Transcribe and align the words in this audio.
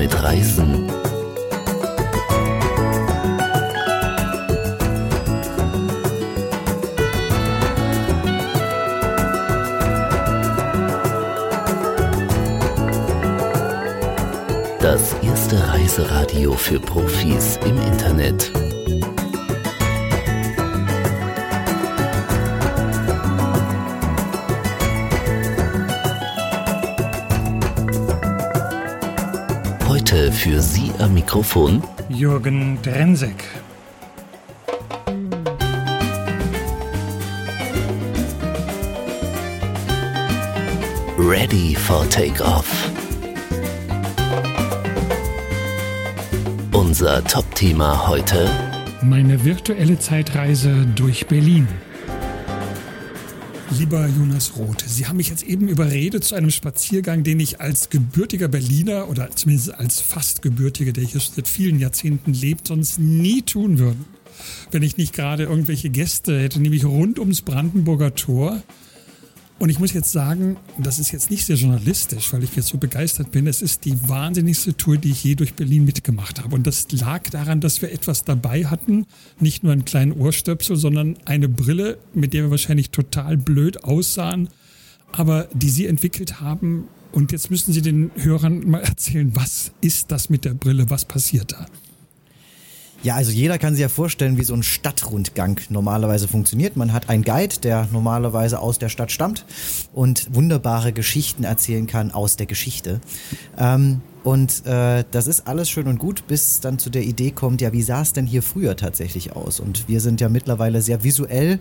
mit 0.00 0.22
Reisen. 0.22 0.86
Das 14.80 15.14
erste 15.22 15.68
Reiseradio 15.68 16.54
für 16.54 16.80
Profis 16.80 17.58
im 17.66 17.76
Internet. 17.82 18.50
Für 30.40 30.62
Sie 30.62 30.90
am 30.98 31.12
Mikrofon 31.12 31.82
Jürgen 32.08 32.78
Drensek. 32.80 33.44
Ready 41.18 41.74
for 41.74 42.08
Takeoff. 42.08 42.90
Unser 46.72 47.22
Top-Thema 47.24 48.08
heute 48.08 48.48
Meine 49.02 49.44
virtuelle 49.44 49.98
Zeitreise 49.98 50.86
durch 50.96 51.26
Berlin. 51.26 51.68
Lieber 53.78 54.08
Jonas 54.08 54.56
Roth, 54.56 54.84
Sie 54.86 55.06
haben 55.06 55.16
mich 55.16 55.28
jetzt 55.28 55.44
eben 55.44 55.68
überredet 55.68 56.24
zu 56.24 56.34
einem 56.34 56.50
Spaziergang, 56.50 57.22
den 57.22 57.38
ich 57.38 57.60
als 57.60 57.88
gebürtiger 57.88 58.48
Berliner 58.48 59.08
oder 59.08 59.30
zumindest 59.30 59.72
als 59.74 60.00
fast 60.00 60.42
gebürtiger, 60.42 60.92
der 60.92 61.04
hier 61.04 61.20
seit 61.20 61.46
vielen 61.46 61.78
Jahrzehnten 61.78 62.32
lebt, 62.32 62.66
sonst 62.66 62.98
nie 62.98 63.42
tun 63.42 63.78
würde. 63.78 63.96
Wenn 64.72 64.82
ich 64.82 64.96
nicht 64.96 65.12
gerade 65.12 65.44
irgendwelche 65.44 65.88
Gäste 65.88 66.40
hätte, 66.40 66.60
nämlich 66.60 66.84
rund 66.84 67.18
ums 67.20 67.42
Brandenburger 67.42 68.14
Tor. 68.14 68.60
Und 69.60 69.68
ich 69.68 69.78
muss 69.78 69.92
jetzt 69.92 70.10
sagen, 70.10 70.56
das 70.78 70.98
ist 70.98 71.12
jetzt 71.12 71.30
nicht 71.30 71.44
sehr 71.44 71.56
journalistisch, 71.56 72.32
weil 72.32 72.42
ich 72.42 72.56
jetzt 72.56 72.68
so 72.68 72.78
begeistert 72.78 73.30
bin. 73.30 73.46
Es 73.46 73.60
ist 73.60 73.84
die 73.84 74.08
wahnsinnigste 74.08 74.74
Tour, 74.74 74.96
die 74.96 75.10
ich 75.10 75.22
je 75.22 75.34
durch 75.34 75.52
Berlin 75.52 75.84
mitgemacht 75.84 76.42
habe. 76.42 76.54
Und 76.54 76.66
das 76.66 76.90
lag 76.92 77.28
daran, 77.28 77.60
dass 77.60 77.82
wir 77.82 77.92
etwas 77.92 78.24
dabei 78.24 78.64
hatten. 78.64 79.04
Nicht 79.38 79.62
nur 79.62 79.74
einen 79.74 79.84
kleinen 79.84 80.12
Ohrstöpsel, 80.12 80.76
sondern 80.76 81.18
eine 81.26 81.50
Brille, 81.50 81.98
mit 82.14 82.32
der 82.32 82.44
wir 82.44 82.50
wahrscheinlich 82.50 82.88
total 82.88 83.36
blöd 83.36 83.84
aussahen, 83.84 84.48
aber 85.12 85.46
die 85.52 85.68
Sie 85.68 85.86
entwickelt 85.86 86.40
haben. 86.40 86.88
Und 87.12 87.30
jetzt 87.30 87.50
müssen 87.50 87.74
Sie 87.74 87.82
den 87.82 88.12
Hörern 88.16 88.66
mal 88.66 88.80
erzählen, 88.80 89.36
was 89.36 89.72
ist 89.82 90.10
das 90.10 90.30
mit 90.30 90.46
der 90.46 90.54
Brille? 90.54 90.88
Was 90.88 91.04
passiert 91.04 91.52
da? 91.52 91.66
Ja, 93.02 93.14
also 93.14 93.32
jeder 93.32 93.56
kann 93.56 93.74
sich 93.74 93.80
ja 93.80 93.88
vorstellen, 93.88 94.36
wie 94.36 94.44
so 94.44 94.52
ein 94.52 94.62
Stadtrundgang 94.62 95.58
normalerweise 95.70 96.28
funktioniert. 96.28 96.76
Man 96.76 96.92
hat 96.92 97.08
einen 97.08 97.24
Guide, 97.24 97.56
der 97.62 97.88
normalerweise 97.92 98.58
aus 98.60 98.78
der 98.78 98.90
Stadt 98.90 99.10
stammt 99.10 99.46
und 99.94 100.34
wunderbare 100.34 100.92
Geschichten 100.92 101.44
erzählen 101.44 101.86
kann 101.86 102.10
aus 102.10 102.36
der 102.36 102.44
Geschichte. 102.44 103.00
Ähm, 103.56 104.02
und 104.22 104.66
äh, 104.66 105.04
das 105.10 105.26
ist 105.26 105.46
alles 105.46 105.70
schön 105.70 105.86
und 105.86 105.98
gut, 105.98 106.26
bis 106.26 106.60
dann 106.60 106.78
zu 106.78 106.90
der 106.90 107.02
Idee 107.04 107.30
kommt, 107.30 107.62
ja, 107.62 107.72
wie 107.72 107.80
sah 107.80 108.02
es 108.02 108.12
denn 108.12 108.26
hier 108.26 108.42
früher 108.42 108.76
tatsächlich 108.76 109.32
aus? 109.32 109.60
Und 109.60 109.88
wir 109.88 110.02
sind 110.02 110.20
ja 110.20 110.28
mittlerweile 110.28 110.82
sehr 110.82 111.02
visuell, 111.02 111.58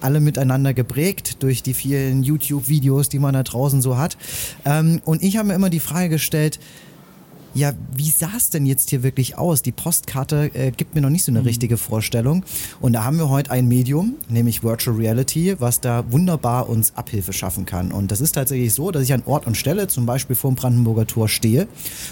alle 0.00 0.20
miteinander 0.20 0.72
geprägt 0.72 1.42
durch 1.42 1.62
die 1.62 1.74
vielen 1.74 2.22
YouTube-Videos, 2.22 3.10
die 3.10 3.18
man 3.18 3.34
da 3.34 3.42
draußen 3.42 3.82
so 3.82 3.98
hat. 3.98 4.16
Ähm, 4.64 5.02
und 5.04 5.22
ich 5.22 5.36
habe 5.36 5.48
mir 5.48 5.54
immer 5.54 5.68
die 5.68 5.80
Frage 5.80 6.08
gestellt, 6.08 6.58
ja, 7.54 7.72
wie 7.94 8.10
sah 8.10 8.30
es 8.36 8.50
denn 8.50 8.66
jetzt 8.66 8.90
hier 8.90 9.02
wirklich 9.02 9.38
aus? 9.38 9.62
Die 9.62 9.72
Postkarte 9.72 10.50
äh, 10.54 10.70
gibt 10.70 10.94
mir 10.94 11.00
noch 11.00 11.10
nicht 11.10 11.24
so 11.24 11.32
eine 11.32 11.40
mhm. 11.40 11.46
richtige 11.46 11.76
Vorstellung. 11.76 12.44
Und 12.80 12.92
da 12.92 13.04
haben 13.04 13.18
wir 13.18 13.28
heute 13.28 13.50
ein 13.50 13.66
Medium, 13.66 14.14
nämlich 14.28 14.62
Virtual 14.62 14.96
Reality, 14.96 15.56
was 15.58 15.80
da 15.80 16.04
wunderbar 16.12 16.68
uns 16.68 16.94
Abhilfe 16.94 17.32
schaffen 17.32 17.64
kann. 17.64 17.90
Und 17.90 18.10
das 18.10 18.20
ist 18.20 18.32
tatsächlich 18.32 18.74
so, 18.74 18.90
dass 18.90 19.02
ich 19.02 19.12
an 19.12 19.22
Ort 19.24 19.46
und 19.46 19.56
Stelle, 19.56 19.88
zum 19.88 20.06
Beispiel 20.06 20.36
vor 20.36 20.50
dem 20.50 20.56
Brandenburger 20.56 21.06
Tor 21.06 21.28
stehe 21.28 21.68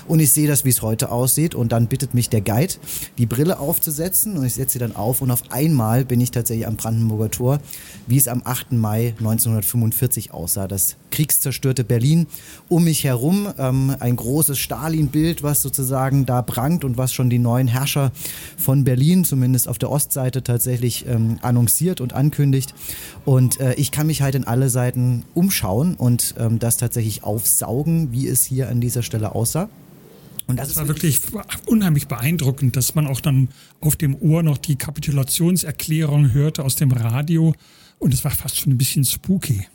und 0.08 0.20
ich 0.20 0.30
sehe 0.30 0.48
das, 0.48 0.64
wie 0.64 0.70
es 0.70 0.82
heute 0.82 1.10
aussieht. 1.10 1.54
Und 1.54 1.72
dann 1.72 1.86
bittet 1.86 2.14
mich 2.14 2.28
der 2.28 2.40
Guide, 2.40 2.74
die 3.18 3.26
Brille 3.26 3.58
aufzusetzen 3.58 4.36
und 4.36 4.44
ich 4.44 4.54
setze 4.54 4.74
sie 4.74 4.78
dann 4.78 4.96
auf 4.96 5.20
und 5.20 5.30
auf 5.30 5.42
einmal 5.50 6.04
bin 6.04 6.20
ich 6.20 6.30
tatsächlich 6.30 6.66
am 6.66 6.76
Brandenburger 6.76 7.30
Tor, 7.30 7.60
wie 8.06 8.16
es 8.16 8.28
am 8.28 8.42
8. 8.44 8.72
Mai 8.72 9.14
1945 9.18 10.32
aussah. 10.32 10.66
Das 10.66 10.96
kriegszerstörte 11.10 11.84
Berlin 11.84 12.26
um 12.68 12.84
mich 12.84 13.04
herum, 13.04 13.48
ähm, 13.58 13.94
ein 14.00 14.16
großes 14.16 14.58
Stalin-Bild 14.58 15.25
Bild, 15.26 15.42
was 15.42 15.60
sozusagen 15.60 16.24
da 16.24 16.40
prangt 16.40 16.84
und 16.84 16.96
was 16.98 17.12
schon 17.12 17.30
die 17.30 17.40
neuen 17.40 17.66
Herrscher 17.66 18.12
von 18.56 18.84
Berlin, 18.84 19.24
zumindest 19.24 19.66
auf 19.66 19.76
der 19.76 19.90
Ostseite, 19.90 20.44
tatsächlich 20.44 21.04
ähm, 21.08 21.38
annonciert 21.42 22.00
und 22.00 22.12
ankündigt. 22.12 22.74
Und 23.24 23.58
äh, 23.58 23.74
ich 23.74 23.90
kann 23.90 24.06
mich 24.06 24.22
halt 24.22 24.36
in 24.36 24.44
alle 24.44 24.68
Seiten 24.70 25.24
umschauen 25.34 25.96
und 25.96 26.36
ähm, 26.38 26.60
das 26.60 26.76
tatsächlich 26.76 27.24
aufsaugen, 27.24 28.12
wie 28.12 28.28
es 28.28 28.44
hier 28.44 28.68
an 28.68 28.80
dieser 28.80 29.02
Stelle 29.02 29.34
aussah. 29.34 29.68
Und 30.46 30.60
das, 30.60 30.68
das 30.68 30.76
war 30.76 30.86
wirklich 30.86 31.20
unheimlich 31.66 32.06
beeindruckend, 32.06 32.76
dass 32.76 32.94
man 32.94 33.08
auch 33.08 33.20
dann 33.20 33.48
auf 33.80 33.96
dem 33.96 34.14
Ohr 34.14 34.44
noch 34.44 34.58
die 34.58 34.76
Kapitulationserklärung 34.76 36.34
hörte 36.34 36.62
aus 36.62 36.76
dem 36.76 36.92
Radio. 36.92 37.52
Und 37.98 38.14
es 38.14 38.22
war 38.22 38.30
fast 38.30 38.58
schon 38.58 38.74
ein 38.74 38.78
bisschen 38.78 39.04
spooky. 39.04 39.66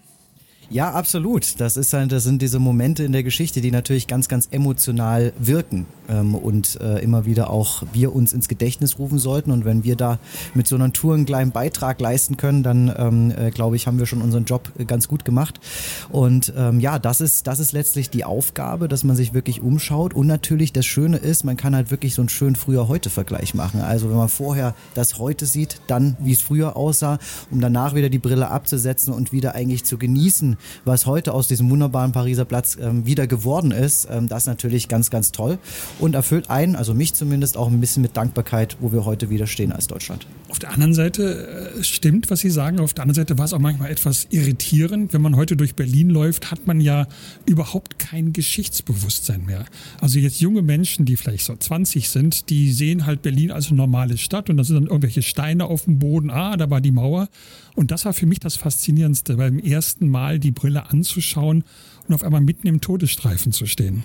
Ja, 0.72 0.92
absolut. 0.94 1.60
Das 1.60 1.76
ist 1.76 1.92
halt, 1.92 2.14
das 2.14 2.24
sind 2.24 2.42
diese 2.42 2.58
Momente 2.58 3.04
in 3.04 3.12
der 3.12 3.24
Geschichte, 3.24 3.60
die 3.60 3.72
natürlich 3.72 4.08
ganz, 4.08 4.30
ganz 4.30 4.48
emotional 4.52 5.34
wirken 5.38 5.86
ähm, 6.08 6.34
und 6.34 6.80
äh, 6.80 7.00
immer 7.00 7.26
wieder 7.26 7.50
auch 7.50 7.84
wir 7.92 8.16
uns 8.16 8.32
ins 8.32 8.48
Gedächtnis 8.48 8.98
rufen 8.98 9.20
sollten. 9.20 9.52
Und 9.52 9.66
wenn 9.66 9.84
wir 9.84 9.98
da 9.98 10.18
mit 10.54 10.68
so 10.68 10.78
einer 10.78 10.94
Tour 10.94 11.16
einen 11.16 11.26
kleinen 11.26 11.52
Beitrag 11.52 12.00
leisten 12.00 12.38
können, 12.38 12.64
dann 12.64 12.94
ähm, 12.98 13.34
äh, 13.38 13.52
glaube 13.52 13.76
ich, 13.76 13.86
haben 13.86 14.00
wir 14.00 14.06
schon 14.06 14.22
unseren 14.22 14.46
Job 14.46 14.72
ganz 14.88 15.10
gut 15.10 15.26
gemacht. 15.26 15.60
Und 16.08 16.54
ähm, 16.56 16.80
ja, 16.80 17.00
das 17.00 17.20
ist, 17.20 17.48
das 17.48 17.60
ist 17.60 17.74
letztlich 17.74 18.10
die 18.10 18.24
Aufgabe, 18.24 18.88
dass 18.88 19.04
man 19.04 19.18
sich 19.18 19.34
wirklich 19.34 19.62
umschaut. 19.62 20.14
Und 20.14 20.28
natürlich 20.28 20.72
das 20.72 20.86
Schöne 20.86 21.18
ist, 21.18 21.44
man 21.44 21.58
kann 21.58 21.76
halt 21.76 21.92
wirklich 21.92 22.16
so 22.16 22.22
einen 22.22 22.30
schönen 22.30 22.56
früher-heute-Vergleich 22.56 23.56
machen. 23.56 23.82
Also 23.82 24.10
wenn 24.10 24.16
man 24.16 24.30
vorher 24.30 24.74
das 24.94 25.20
heute 25.20 25.46
sieht, 25.46 25.82
dann 25.88 26.16
wie 26.20 26.32
es 26.32 26.42
früher 26.42 26.78
aussah, 26.78 27.20
um 27.50 27.60
danach 27.60 27.94
wieder 27.94 28.10
die 28.10 28.20
Brille 28.20 28.50
abzusetzen 28.50 29.14
und 29.14 29.34
wieder 29.34 29.54
eigentlich 29.54 29.84
zu 29.84 29.98
genießen, 29.98 30.56
was 30.86 31.06
heute 31.06 31.34
aus 31.34 31.48
diesem 31.48 31.70
wunderbaren 31.70 32.12
Pariser 32.12 32.46
Platz 32.46 32.78
ähm, 32.82 33.06
wieder 33.06 33.28
geworden 33.28 33.72
ist. 33.72 34.08
Ähm, 34.10 34.28
das 34.28 34.44
ist 34.44 34.48
natürlich 34.48 34.88
ganz, 34.88 35.10
ganz 35.10 35.32
toll 35.32 35.58
und 36.00 36.16
erfüllt 36.16 36.50
einen, 36.50 36.76
also 36.76 36.94
mich 36.94 37.14
zumindest, 37.14 37.58
auch 37.58 37.68
ein 37.68 37.80
bisschen 37.80 38.02
mit 38.02 38.18
Dankbarkeit, 38.18 38.78
wo 38.80 38.92
wir 38.92 39.06
heute 39.06 39.30
wieder 39.30 39.48
stehen 39.48 39.72
als 39.72 39.88
Deutschland. 39.88 40.26
Auf 40.50 40.60
der 40.60 40.72
anderen 40.72 40.94
Seite 40.94 41.74
äh, 41.78 41.84
stimmt, 41.84 42.30
was 42.30 42.40
Sie 42.40 42.50
sagen. 42.50 42.80
Auf 42.80 42.94
der 42.94 43.04
anderen 43.04 43.16
Seite 43.16 43.38
war 43.38 43.46
es 43.46 43.54
auch 43.54 43.60
manchmal 43.60 43.92
etwas 43.92 44.28
irritierend. 44.30 45.14
Wenn 45.14 45.22
man 45.22 45.36
heute 45.36 45.56
durch 45.56 45.76
Berlin 45.76 46.10
läuft, 46.10 46.52
hat 46.52 46.68
man 46.68 46.82
ja 46.82 47.08
überhaupt 47.46 48.00
kein 48.00 48.34
Geschichtsbewusstsein 48.34 49.46
mehr. 49.46 49.66
Also 50.00 50.20
jetzt 50.20 50.42
junge 50.42 50.62
Menschen, 50.62 51.06
die 51.06 51.18
vielleicht 51.18 51.46
so 51.46 51.56
20 51.56 52.10
sind, 52.10 52.50
die 52.50 52.72
sehen 52.72 53.06
halt 53.06 53.22
Berlin 53.22 53.52
als 53.52 53.68
eine 53.68 53.78
normale 53.78 54.18
Stadt 54.18 54.50
und 54.50 54.58
da 54.58 54.64
sind 54.64 54.76
dann 54.76 54.88
irgendwelche 54.88 55.22
Steine 55.22 55.66
auf 55.66 55.86
dem 55.86 56.00
Boden. 56.00 56.30
Ah, 56.30 56.58
da 56.58 56.70
war 56.70 56.82
die 56.82 56.92
Mauer. 56.92 57.30
Und 57.76 57.92
das 57.92 58.06
war 58.06 58.14
für 58.14 58.26
mich 58.26 58.40
das 58.40 58.58
Faszinierendste, 58.58 59.38
beim 59.38 59.60
ersten 59.60 60.10
Mal 60.10 60.40
die 60.42 60.52
Brille 60.52 60.90
anzuschauen 60.90 61.64
und 62.08 62.16
auf 62.16 62.24
einmal 62.24 62.42
mitten 62.42 62.68
im 62.68 62.82
Todesstreifen 62.82 63.54
zu 63.54 63.66
stehen. 63.66 64.04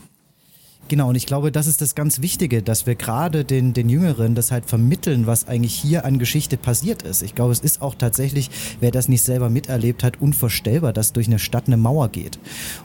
Genau, 0.88 1.08
und 1.08 1.16
ich 1.16 1.26
glaube, 1.26 1.50
das 1.50 1.66
ist 1.66 1.80
das 1.80 1.96
ganz 1.96 2.22
Wichtige, 2.22 2.62
dass 2.62 2.86
wir 2.86 2.94
gerade 2.94 3.44
den, 3.44 3.72
den 3.72 3.88
Jüngeren 3.88 4.36
das 4.36 4.52
halt 4.52 4.66
vermitteln, 4.66 5.26
was 5.26 5.48
eigentlich 5.48 5.74
hier 5.74 6.04
an 6.04 6.20
Geschichte 6.20 6.56
passiert 6.56 7.02
ist. 7.02 7.22
Ich 7.22 7.34
glaube, 7.34 7.52
es 7.52 7.58
ist 7.58 7.82
auch 7.82 7.96
tatsächlich, 7.96 8.50
wer 8.78 8.92
das 8.92 9.08
nicht 9.08 9.22
selber 9.22 9.50
miterlebt 9.50 10.04
hat, 10.04 10.20
unvorstellbar, 10.20 10.92
dass 10.92 11.12
durch 11.12 11.26
eine 11.26 11.40
Stadt 11.40 11.66
eine 11.66 11.76
Mauer 11.76 12.08
geht. 12.10 12.38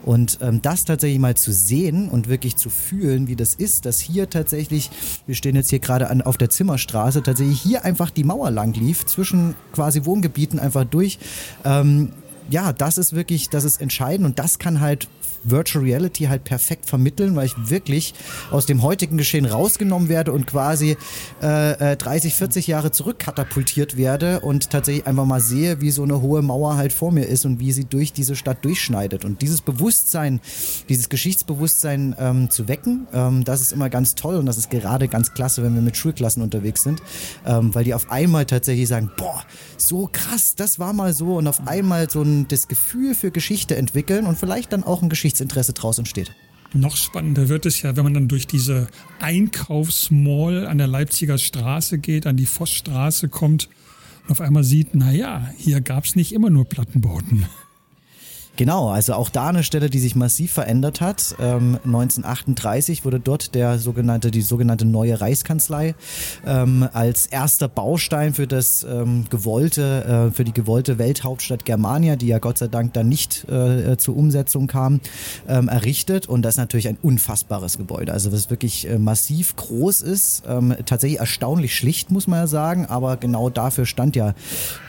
Und 0.04 0.38
ähm, 0.42 0.60
das 0.62 0.84
tatsächlich 0.84 1.20
mal 1.20 1.36
zu 1.36 1.52
sehen 1.52 2.08
und 2.08 2.28
wirklich 2.28 2.56
zu 2.56 2.70
fühlen, 2.70 3.28
wie 3.28 3.36
das 3.36 3.54
ist, 3.54 3.86
dass 3.86 4.00
hier 4.00 4.28
tatsächlich, 4.28 4.90
wir 5.26 5.36
stehen 5.36 5.54
jetzt 5.54 5.70
hier 5.70 5.78
gerade 5.78 6.10
an, 6.10 6.22
auf 6.22 6.36
der 6.36 6.50
Zimmerstraße, 6.50 7.22
tatsächlich 7.22 7.60
hier 7.60 7.84
einfach 7.84 8.10
die 8.10 8.24
Mauer 8.24 8.50
lang 8.50 8.74
lief, 8.74 9.06
zwischen 9.06 9.54
quasi 9.72 10.04
Wohngebieten 10.04 10.58
einfach 10.58 10.84
durch. 10.84 11.20
Ähm, 11.64 12.10
ja, 12.52 12.72
das 12.72 12.98
ist 12.98 13.14
wirklich, 13.14 13.48
das 13.48 13.64
ist 13.64 13.80
entscheidend 13.80 14.26
und 14.26 14.38
das 14.38 14.58
kann 14.58 14.80
halt 14.80 15.08
Virtual 15.44 15.84
Reality 15.84 16.24
halt 16.24 16.44
perfekt 16.44 16.86
vermitteln, 16.86 17.36
weil 17.36 17.46
ich 17.46 17.54
wirklich 17.70 18.14
aus 18.50 18.66
dem 18.66 18.82
heutigen 18.82 19.16
Geschehen 19.16 19.44
rausgenommen 19.44 20.08
werde 20.08 20.32
und 20.32 20.46
quasi 20.46 20.96
äh, 21.40 21.96
30, 21.96 22.32
äh, 22.32 22.36
40 22.36 22.66
Jahre 22.66 22.90
zurückkatapultiert 22.90 23.96
werde 23.96 24.40
und 24.40 24.70
tatsächlich 24.70 25.06
einfach 25.06 25.24
mal 25.24 25.40
sehe, 25.40 25.80
wie 25.80 25.90
so 25.90 26.02
eine 26.02 26.20
hohe 26.20 26.42
Mauer 26.42 26.76
halt 26.76 26.92
vor 26.92 27.12
mir 27.12 27.24
ist 27.24 27.44
und 27.44 27.60
wie 27.60 27.72
sie 27.72 27.84
durch 27.84 28.12
diese 28.12 28.36
Stadt 28.36 28.64
durchschneidet. 28.64 29.24
Und 29.24 29.42
dieses 29.42 29.60
Bewusstsein, 29.60 30.40
dieses 30.88 31.08
Geschichtsbewusstsein 31.08 32.14
ähm, 32.18 32.50
zu 32.50 32.68
wecken, 32.68 33.06
ähm, 33.12 33.44
das 33.44 33.60
ist 33.60 33.72
immer 33.72 33.90
ganz 33.90 34.14
toll 34.14 34.36
und 34.36 34.46
das 34.46 34.58
ist 34.58 34.70
gerade 34.70 35.08
ganz 35.08 35.34
klasse, 35.34 35.62
wenn 35.62 35.74
wir 35.74 35.82
mit 35.82 35.96
Schulklassen 35.96 36.42
unterwegs 36.42 36.82
sind, 36.82 37.02
ähm, 37.46 37.74
weil 37.74 37.84
die 37.84 37.94
auf 37.94 38.10
einmal 38.10 38.46
tatsächlich 38.46 38.88
sagen, 38.88 39.10
boah, 39.16 39.42
so 39.76 40.08
krass, 40.10 40.54
das 40.54 40.78
war 40.78 40.92
mal 40.92 41.12
so 41.12 41.36
und 41.36 41.46
auf 41.46 41.66
einmal 41.66 42.10
so 42.10 42.22
ein, 42.22 42.48
das 42.48 42.68
Gefühl 42.68 43.14
für 43.14 43.30
Geschichte 43.30 43.76
entwickeln 43.76 44.26
und 44.26 44.38
vielleicht 44.38 44.72
dann 44.72 44.84
auch 44.84 45.02
ein 45.02 45.08
Geschichtsinteresse 45.32 45.72
draus 45.72 45.98
entsteht. 45.98 46.32
Noch 46.74 46.96
spannender 46.96 47.48
wird 47.48 47.66
es 47.66 47.82
ja, 47.82 47.96
wenn 47.96 48.04
man 48.04 48.14
dann 48.14 48.28
durch 48.28 48.46
diese 48.46 48.88
Einkaufsmall 49.20 50.66
an 50.66 50.78
der 50.78 50.86
Leipziger 50.86 51.38
Straße 51.38 51.98
geht, 51.98 52.26
an 52.26 52.36
die 52.36 52.46
Vossstraße 52.46 53.28
kommt 53.28 53.68
und 54.24 54.30
auf 54.30 54.40
einmal 54.40 54.64
sieht, 54.64 54.94
naja, 54.94 55.50
hier 55.56 55.80
gab 55.80 56.04
es 56.04 56.16
nicht 56.16 56.32
immer 56.32 56.50
nur 56.50 56.66
Plattenbauten. 56.66 57.46
Genau, 58.56 58.90
also 58.90 59.14
auch 59.14 59.30
da 59.30 59.48
eine 59.48 59.62
Stelle, 59.62 59.88
die 59.88 59.98
sich 59.98 60.14
massiv 60.14 60.52
verändert 60.52 61.00
hat. 61.00 61.34
Ähm, 61.40 61.78
1938 61.84 63.02
wurde 63.02 63.18
dort 63.18 63.54
der 63.54 63.78
sogenannte, 63.78 64.30
die 64.30 64.42
sogenannte 64.42 64.84
neue 64.84 65.18
Reichskanzlei 65.18 65.94
ähm, 66.46 66.86
als 66.92 67.26
erster 67.26 67.68
Baustein 67.68 68.34
für 68.34 68.46
das 68.46 68.84
ähm, 68.84 69.24
gewollte, 69.30 70.28
äh, 70.28 70.34
für 70.34 70.44
die 70.44 70.52
gewollte 70.52 70.98
Welthauptstadt 70.98 71.64
Germania, 71.64 72.16
die 72.16 72.26
ja 72.26 72.40
Gott 72.40 72.58
sei 72.58 72.68
Dank 72.68 72.92
dann 72.92 73.08
nicht 73.08 73.48
äh, 73.48 73.96
zur 73.96 74.16
Umsetzung 74.16 74.66
kam, 74.66 75.00
ähm, 75.48 75.68
errichtet. 75.68 76.26
Und 76.26 76.42
das 76.42 76.54
ist 76.54 76.58
natürlich 76.58 76.88
ein 76.88 76.98
unfassbares 77.00 77.78
Gebäude. 77.78 78.12
Also 78.12 78.32
was 78.32 78.50
wirklich 78.50 78.86
äh, 78.86 78.98
massiv 78.98 79.56
groß 79.56 80.02
ist, 80.02 80.42
ähm, 80.46 80.76
tatsächlich 80.84 81.20
erstaunlich 81.20 81.74
schlicht, 81.74 82.10
muss 82.10 82.26
man 82.26 82.40
ja 82.40 82.46
sagen. 82.46 82.84
Aber 82.84 83.16
genau 83.16 83.48
dafür 83.48 83.86
stand 83.86 84.14
ja 84.14 84.34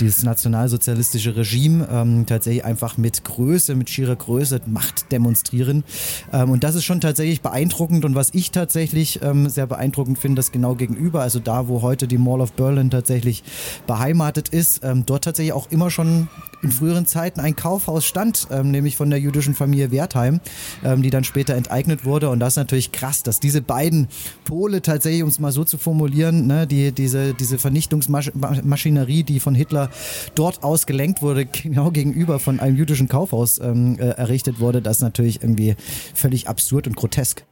dieses 0.01 0.24
nationalsozialistische 0.24 1.38
Regime 1.38 1.88
ähm, 1.89 2.25
tatsächlich 2.25 2.66
einfach 2.66 2.98
mit 2.98 3.24
Größe 3.24 3.52
Größe, 3.53 3.75
mit 3.75 3.91
schierer 3.91 4.15
Größe 4.15 4.61
Macht 4.65 5.11
demonstrieren. 5.11 5.83
Ähm, 6.31 6.50
und 6.50 6.63
das 6.63 6.73
ist 6.73 6.85
schon 6.85 7.01
tatsächlich 7.01 7.41
beeindruckend. 7.41 8.03
Und 8.03 8.15
was 8.15 8.33
ich 8.33 8.50
tatsächlich 8.50 9.21
ähm, 9.21 9.47
sehr 9.47 9.67
beeindruckend 9.67 10.17
finde, 10.17 10.39
das 10.39 10.51
genau 10.51 10.73
gegenüber, 10.73 11.21
also 11.21 11.39
da, 11.39 11.67
wo 11.67 11.83
heute 11.83 12.07
die 12.07 12.17
Mall 12.17 12.41
of 12.41 12.53
Berlin 12.53 12.89
tatsächlich 12.89 13.44
beheimatet 13.85 14.50
ist, 14.50 14.83
ähm, 14.83 15.05
dort 15.05 15.25
tatsächlich 15.25 15.53
auch 15.53 15.69
immer 15.69 15.91
schon 15.91 16.29
in 16.63 16.71
früheren 16.71 17.06
Zeiten 17.06 17.39
ein 17.39 17.56
Kaufhaus 17.56 18.06
stand, 18.06 18.48
ähm, 18.50 18.71
nämlich 18.71 18.95
von 18.95 19.10
der 19.10 19.19
jüdischen 19.19 19.54
Familie 19.54 19.92
Wertheim, 19.92 20.39
ähm, 20.83 21.04
die 21.04 21.12
dann 21.12 21.24
später 21.24 21.54
enteignet 21.54 22.06
wurde. 22.06 22.30
Und 22.30 22.39
das 22.39 22.54
ist 22.54 22.57
natürlich 22.57 22.92
krass, 22.92 23.21
dass 23.21 23.39
diese 23.39 23.62
beiden 23.62 24.07
Pole 24.45 24.81
tatsächlich, 24.81 25.24
um 25.24 25.30
es 25.30 25.39
mal 25.39 25.51
so 25.51 25.63
zu 25.63 25.77
formulieren, 25.77 26.48
ne, 26.48 26.65
die, 26.65 26.92
diese, 26.92 27.36
diese 27.36 27.60
Vernichtungsmaschinerie, 27.60 29.24
die 29.24 29.39
von 29.39 29.54
Hitler 29.54 29.89
dort 30.33 30.63
aus 30.63 30.88
gelenkt 30.88 31.21
wurde, 31.21 31.45
genau 31.63 31.92
gegenüber 31.92 32.39
von 32.39 32.60
einem 32.60 32.77
jüdischen 32.77 33.07
Kaufhaus 33.07 33.44
Haus 33.44 33.59
ähm, 33.59 33.98
äh, 34.00 34.09
errichtet 34.09 34.59
wurde, 34.59 34.81
das 34.81 34.98
ist 34.98 35.04
natürlich 35.04 35.42
irgendwie 35.42 35.75
völlig 36.13 36.48
absurd 36.48 36.88
und 36.88 36.95
grotesk. 36.95 37.44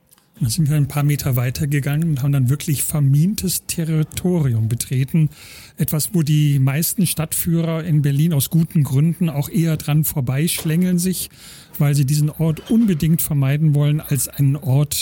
Dann 0.42 0.50
sind 0.50 0.70
wir 0.70 0.76
ein 0.76 0.88
paar 0.88 1.04
Meter 1.04 1.36
weitergegangen 1.36 2.10
und 2.10 2.24
haben 2.24 2.32
dann 2.32 2.50
wirklich 2.50 2.82
vermintes 2.82 3.68
Territorium 3.68 4.70
betreten. 4.70 5.30
Etwas, 5.78 6.16
wo 6.16 6.24
die 6.24 6.58
meisten 6.58 7.06
Stadtführer 7.06 7.84
in 7.84 8.02
Berlin 8.02 8.34
aus 8.34 8.50
guten 8.50 8.84
Gründen 8.84 9.30
auch 9.30 9.50
eher 9.50 9.78
dran 9.78 10.04
vorbeischlängeln 10.04 10.98
sich, 10.98 11.30
weil 11.78 11.94
sie 11.94 12.06
diesen 12.06 12.32
Ort 12.32 12.72
unbedingt 12.72 13.22
vermeiden 13.22 13.76
wollen 13.76 14.02
als 14.02 14.28
einen 14.30 14.56
Ort, 14.56 14.98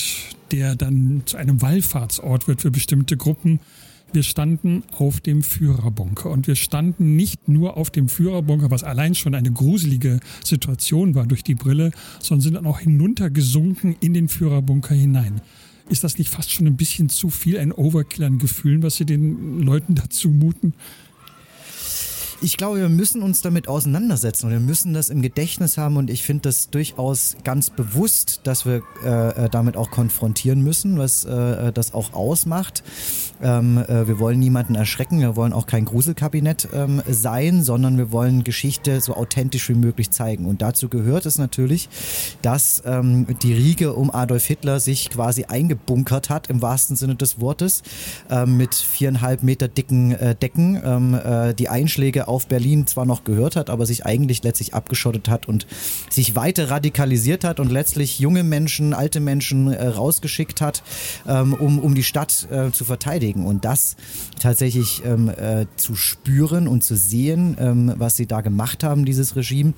der 0.51 0.75
dann 0.75 1.21
zu 1.25 1.37
einem 1.37 1.61
Wallfahrtsort 1.61 2.49
wird 2.49 2.61
für 2.61 2.71
bestimmte 2.71 3.15
Gruppen. 3.15 3.61
Wir 4.11 4.23
standen 4.23 4.83
auf 4.91 5.19
dem 5.19 5.43
Führerbunker 5.43 6.31
und 6.31 6.47
wir 6.47 6.55
standen 6.55 7.15
nicht 7.15 7.47
nur 7.47 7.77
auf 7.77 7.91
dem 7.91 8.09
Führerbunker, 8.09 8.71
was 8.71 8.83
allein 8.83 9.13
schon 9.13 9.35
eine 9.35 9.51
gruselige 9.51 10.19
Situation 10.43 11.13
war 11.13 11.27
durch 11.27 11.43
die 11.43 11.53
Brille, 11.53 11.91
sondern 12.19 12.41
sind 12.41 12.53
dann 12.55 12.65
auch 12.65 12.79
hinuntergesunken 12.79 13.95
in 13.99 14.15
den 14.15 14.27
Führerbunker 14.27 14.95
hinein. 14.95 15.41
Ist 15.89 16.03
das 16.03 16.17
nicht 16.17 16.29
fast 16.29 16.51
schon 16.51 16.65
ein 16.65 16.77
bisschen 16.77 17.09
zu 17.09 17.29
viel 17.29 17.59
ein 17.59 17.71
Overkill 17.71 18.25
an 18.25 18.39
Gefühlen, 18.39 18.81
was 18.81 18.95
Sie 18.95 19.05
den 19.05 19.61
Leuten 19.61 19.93
dazu 19.95 20.29
muten? 20.29 20.73
Ich 22.41 22.55
glaube, 22.55 22.79
wir 22.79 22.89
müssen 22.89 23.21
uns 23.21 23.41
damit 23.41 23.67
auseinandersetzen 23.67 24.45
und 24.45 24.53
wir 24.53 24.61
müssen 24.61 24.93
das 24.93 25.09
im 25.09 25.21
Gedächtnis 25.21 25.77
haben 25.77 25.97
und 25.97 26.09
ich 26.09 26.23
finde 26.23 26.43
das 26.43 26.69
durchaus 26.69 27.35
ganz 27.43 27.69
bewusst, 27.69 28.41
dass 28.45 28.65
wir 28.65 28.81
äh, 29.03 29.45
äh 29.45 29.49
damit 29.49 29.75
auch 29.75 29.91
konfrontieren 29.91 30.63
müssen, 30.63 30.97
was 30.97 31.25
äh, 31.25 31.31
äh, 31.67 31.73
das 31.73 31.93
auch 31.93 32.13
ausmacht. 32.13 32.81
Ähm, 33.41 33.77
äh, 33.77 34.07
wir 34.07 34.19
wollen 34.19 34.39
niemanden 34.39 34.75
erschrecken, 34.75 35.19
wir 35.19 35.35
wollen 35.35 35.53
auch 35.53 35.65
kein 35.65 35.85
Gruselkabinett 35.85 36.69
ähm, 36.73 37.01
sein, 37.07 37.63
sondern 37.63 37.97
wir 37.97 38.11
wollen 38.11 38.43
Geschichte 38.43 38.99
so 39.01 39.15
authentisch 39.15 39.69
wie 39.69 39.75
möglich 39.75 40.11
zeigen. 40.11 40.45
Und 40.45 40.61
dazu 40.61 40.89
gehört 40.89 41.25
es 41.25 41.37
natürlich, 41.37 41.89
dass 42.41 42.81
ähm, 42.85 43.27
die 43.41 43.53
Riege 43.53 43.93
um 43.93 44.11
Adolf 44.11 44.45
Hitler 44.45 44.79
sich 44.79 45.09
quasi 45.09 45.45
eingebunkert 45.45 46.29
hat, 46.29 46.49
im 46.49 46.61
wahrsten 46.61 46.95
Sinne 46.95 47.15
des 47.15 47.39
Wortes, 47.39 47.83
ähm, 48.29 48.57
mit 48.57 48.75
viereinhalb 48.75 49.43
Meter 49.43 49.67
dicken 49.67 50.11
äh, 50.11 50.35
Decken, 50.35 50.81
ähm, 50.83 51.13
äh, 51.13 51.53
die 51.53 51.69
Einschläge 51.69 52.27
auf 52.27 52.47
Berlin 52.47 52.87
zwar 52.87 53.05
noch 53.05 53.23
gehört 53.23 53.55
hat, 53.55 53.69
aber 53.69 53.85
sich 53.85 54.05
eigentlich 54.05 54.43
letztlich 54.43 54.73
abgeschottet 54.73 55.29
hat 55.29 55.47
und 55.47 55.67
sich 56.09 56.35
weiter 56.35 56.69
radikalisiert 56.69 57.43
hat 57.43 57.59
und 57.59 57.71
letztlich 57.71 58.19
junge 58.19 58.43
Menschen, 58.43 58.93
alte 58.93 59.19
Menschen 59.19 59.71
äh, 59.71 59.87
rausgeschickt 59.87 60.61
hat, 60.61 60.83
ähm, 61.27 61.53
um, 61.53 61.79
um 61.79 61.95
die 61.95 62.03
Stadt 62.03 62.47
äh, 62.51 62.71
zu 62.71 62.85
verteidigen. 62.85 63.28
Und 63.37 63.65
das 63.65 63.95
tatsächlich 64.39 65.03
ähm, 65.05 65.29
äh, 65.29 65.65
zu 65.75 65.95
spüren 65.95 66.67
und 66.67 66.83
zu 66.83 66.95
sehen, 66.95 67.55
ähm, 67.59 67.93
was 67.97 68.17
sie 68.17 68.25
da 68.25 68.41
gemacht 68.41 68.83
haben, 68.83 69.05
dieses 69.05 69.35
Regime, 69.35 69.73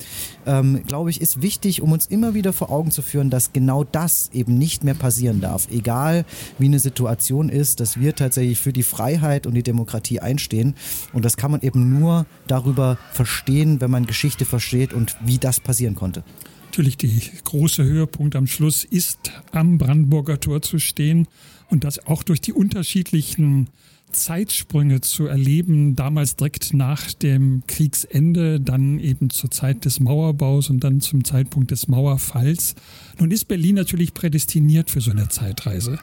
ähm, 0.45 0.83
glaube 0.87 1.09
ich, 1.09 1.21
ist 1.21 1.41
wichtig, 1.41 1.81
um 1.81 1.91
uns 1.91 2.07
immer 2.07 2.33
wieder 2.33 2.53
vor 2.53 2.71
Augen 2.71 2.91
zu 2.91 3.01
führen, 3.01 3.29
dass 3.29 3.53
genau 3.53 3.83
das 3.83 4.29
eben 4.33 4.57
nicht 4.57 4.83
mehr 4.83 4.93
passieren 4.93 5.41
darf. 5.41 5.67
Egal 5.71 6.25
wie 6.57 6.65
eine 6.65 6.79
Situation 6.79 7.49
ist, 7.49 7.79
dass 7.79 7.99
wir 7.99 8.15
tatsächlich 8.15 8.59
für 8.59 8.73
die 8.73 8.83
Freiheit 8.83 9.47
und 9.47 9.53
die 9.53 9.63
Demokratie 9.63 10.19
einstehen. 10.19 10.75
Und 11.13 11.25
das 11.25 11.37
kann 11.37 11.51
man 11.51 11.61
eben 11.61 11.99
nur 11.99 12.25
darüber 12.47 12.97
verstehen, 13.11 13.81
wenn 13.81 13.91
man 13.91 14.05
Geschichte 14.05 14.45
versteht 14.45 14.93
und 14.93 15.17
wie 15.23 15.37
das 15.37 15.59
passieren 15.59 15.95
konnte. 15.95 16.23
Natürlich, 16.71 16.95
der 16.95 17.09
große 17.43 17.83
Höhepunkt 17.83 18.33
am 18.33 18.47
Schluss 18.47 18.85
ist 18.85 19.33
am 19.51 19.77
Brandenburger 19.77 20.39
Tor 20.39 20.61
zu 20.61 20.79
stehen 20.79 21.27
und 21.69 21.83
das 21.83 22.07
auch 22.07 22.23
durch 22.23 22.39
die 22.39 22.53
unterschiedlichen 22.53 23.67
Zeitsprünge 24.13 25.01
zu 25.01 25.25
erleben, 25.25 25.97
damals 25.97 26.37
direkt 26.37 26.73
nach 26.73 27.11
dem 27.11 27.63
Kriegsende, 27.67 28.61
dann 28.61 28.99
eben 28.99 29.31
zur 29.31 29.51
Zeit 29.51 29.83
des 29.83 29.99
Mauerbaus 29.99 30.69
und 30.69 30.81
dann 30.81 31.01
zum 31.01 31.25
Zeitpunkt 31.25 31.71
des 31.71 31.89
Mauerfalls. 31.89 32.75
Nun 33.19 33.31
ist 33.31 33.49
Berlin 33.49 33.75
natürlich 33.75 34.13
prädestiniert 34.13 34.89
für 34.89 35.01
so 35.01 35.11
eine 35.11 35.27
Zeitreise. 35.27 35.99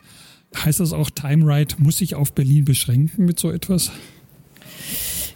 Heißt 0.55 0.81
das 0.81 0.93
auch, 0.93 1.09
Time 1.09 1.47
Ride 1.47 1.77
muss 1.79 1.97
sich 1.97 2.15
auf 2.15 2.35
Berlin 2.35 2.67
beschränken 2.67 3.25
mit 3.25 3.41
so 3.41 3.51
etwas? 3.51 3.91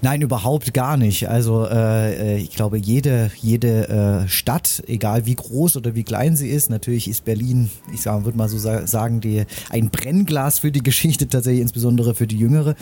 Nein, 0.05 0.21
überhaupt 0.21 0.75
gar 0.75 0.97
nicht. 0.97 1.29
Also 1.29 1.65
äh, 1.65 2.35
äh, 2.35 2.37
ich 2.39 2.51
glaube, 2.51 2.77
jede, 2.77 3.31
jede 3.41 3.89
äh, 4.25 4.29
Stadt, 4.29 4.83
egal 4.89 5.27
wie 5.27 5.37
groß 5.37 5.77
oder 5.77 5.95
wie 5.95 6.03
klein 6.03 6.35
sie 6.35 6.49
ist, 6.49 6.71
natürlich 6.71 7.07
ist 7.07 7.25
Berlin, 7.25 7.71
ich 7.95 8.05
würde 8.05 8.37
mal 8.37 8.49
so 8.49 8.59
sagen, 8.59 9.21
die, 9.21 9.45
ein 9.71 9.91
Brennglas 9.91 10.59
für 10.59 10.73
die 10.73 10.83
Geschichte, 10.83 11.29
tatsächlich 11.29 11.63
insbesondere 11.63 12.17
für 12.17 12.27
die 12.27 12.37
Jüngere. 12.37 12.75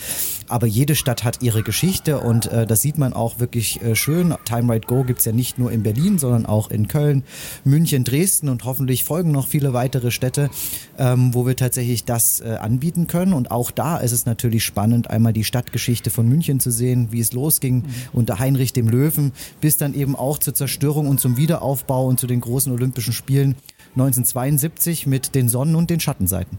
Aber 0.48 0.66
jede 0.66 0.94
Stadt 0.94 1.22
hat 1.22 1.42
ihre 1.42 1.62
Geschichte 1.62 2.20
und 2.20 2.46
äh, 2.46 2.66
das 2.66 2.80
sieht 2.80 2.96
man 2.96 3.12
auch 3.12 3.38
wirklich 3.38 3.82
äh, 3.82 3.94
schön. 3.94 4.34
Time 4.46 4.72
Right 4.72 4.86
Go 4.86 5.04
gibt's 5.04 5.26
ja 5.26 5.32
nicht 5.32 5.58
nur 5.58 5.70
in 5.70 5.82
Berlin, 5.82 6.18
sondern 6.18 6.46
auch 6.46 6.70
in 6.70 6.88
Köln, 6.88 7.24
München, 7.64 8.02
Dresden 8.02 8.48
und 8.48 8.64
hoffentlich 8.64 9.04
folgen 9.04 9.30
noch 9.30 9.46
viele 9.46 9.74
weitere 9.74 10.10
Städte, 10.10 10.48
ähm, 10.96 11.34
wo 11.34 11.46
wir 11.46 11.54
tatsächlich 11.54 12.06
das 12.06 12.40
äh, 12.40 12.56
anbieten 12.58 13.08
können. 13.08 13.34
Und 13.34 13.50
auch 13.50 13.70
da 13.70 13.98
ist 13.98 14.12
es 14.12 14.24
natürlich 14.24 14.64
spannend, 14.64 15.10
einmal 15.10 15.34
die 15.34 15.44
Stadtgeschichte 15.44 16.08
von 16.08 16.26
München 16.26 16.60
zu 16.60 16.70
sehen, 16.70 17.09
wie 17.12 17.20
es 17.20 17.32
losging 17.32 17.76
mhm. 17.76 17.84
unter 18.12 18.38
Heinrich 18.38 18.72
dem 18.72 18.88
Löwen, 18.88 19.32
bis 19.60 19.76
dann 19.76 19.94
eben 19.94 20.16
auch 20.16 20.38
zur 20.38 20.54
Zerstörung 20.54 21.08
und 21.08 21.20
zum 21.20 21.36
Wiederaufbau 21.36 22.06
und 22.06 22.20
zu 22.20 22.26
den 22.26 22.40
großen 22.40 22.72
Olympischen 22.72 23.12
Spielen 23.12 23.54
1972 23.94 25.06
mit 25.06 25.34
den 25.34 25.48
Sonnen- 25.48 25.74
und 25.74 25.90
den 25.90 26.00
Schattenseiten. 26.00 26.58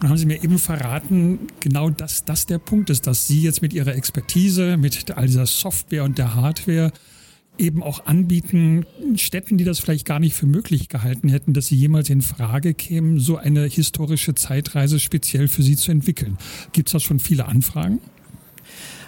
Dann 0.00 0.10
haben 0.10 0.18
Sie 0.18 0.26
mir 0.26 0.42
eben 0.42 0.58
verraten, 0.58 1.38
genau 1.60 1.88
dass 1.88 2.24
das 2.24 2.46
der 2.46 2.58
Punkt 2.58 2.90
ist, 2.90 3.06
dass 3.06 3.26
Sie 3.26 3.42
jetzt 3.42 3.62
mit 3.62 3.72
Ihrer 3.72 3.94
Expertise, 3.94 4.76
mit 4.76 5.10
all 5.16 5.26
dieser 5.26 5.46
Software 5.46 6.04
und 6.04 6.18
der 6.18 6.34
Hardware 6.34 6.92
eben 7.58 7.82
auch 7.82 8.06
anbieten, 8.06 8.84
Städten, 9.16 9.58
die 9.58 9.64
das 9.64 9.78
vielleicht 9.78 10.06
gar 10.06 10.18
nicht 10.18 10.34
für 10.34 10.46
möglich 10.46 10.88
gehalten 10.88 11.28
hätten, 11.28 11.52
dass 11.54 11.66
sie 11.66 11.76
jemals 11.76 12.10
in 12.10 12.22
Frage 12.22 12.74
kämen, 12.74 13.20
so 13.20 13.36
eine 13.36 13.64
historische 13.64 14.34
Zeitreise 14.34 14.98
speziell 14.98 15.48
für 15.48 15.62
sie 15.62 15.76
zu 15.76 15.92
entwickeln. 15.92 16.36
Gibt 16.72 16.88
es 16.88 16.92
da 16.92 17.00
schon 17.00 17.20
viele 17.20 17.46
Anfragen? 17.46 18.00